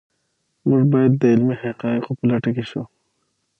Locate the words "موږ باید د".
0.67-1.23